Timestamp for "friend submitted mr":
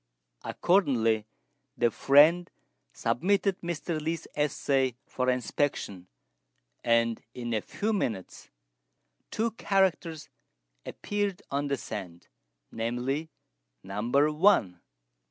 1.91-4.01